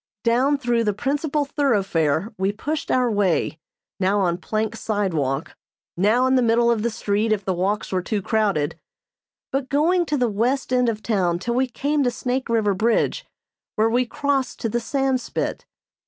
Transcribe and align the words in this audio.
Down 0.23 0.57
through 0.57 0.83
the 0.85 0.95
principal 0.95 1.45
thoroughfare 1.45 2.33
we 2.35 2.51
pushed 2.51 2.89
our 2.89 3.11
way, 3.11 3.59
now 3.99 4.19
on 4.21 4.39
plank 4.39 4.75
sidewalk, 4.75 5.55
now 5.95 6.25
in 6.25 6.33
the 6.33 6.41
middle 6.41 6.71
of 6.71 6.81
the 6.81 6.89
street 6.89 7.31
if 7.31 7.45
the 7.45 7.53
walks 7.53 7.91
were 7.91 8.01
too 8.01 8.19
crowded; 8.23 8.79
but 9.51 9.69
going 9.69 10.07
to 10.07 10.17
the 10.17 10.27
west 10.27 10.73
end 10.73 10.89
of 10.89 11.03
town 11.03 11.37
till 11.37 11.53
we 11.53 11.67
came 11.67 12.01
to 12.01 12.09
Snake 12.09 12.49
River 12.49 12.73
Bridge, 12.73 13.27
where 13.75 13.91
we 13.91 14.07
crossed 14.07 14.59
to 14.61 14.69
the 14.69 14.79
Sandspit. 14.79 15.65